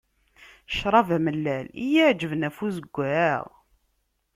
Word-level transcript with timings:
Ccrab 0.71 1.09
amellal 1.17 1.67
i 1.73 1.85
y-iεeǧben 1.91 2.45
ɣef 2.47 2.57
uzeggaɣ. 2.65 3.43